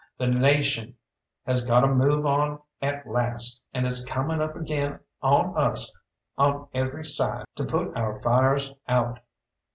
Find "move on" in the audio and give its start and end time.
1.87-2.57